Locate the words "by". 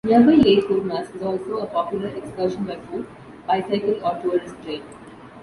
2.65-2.75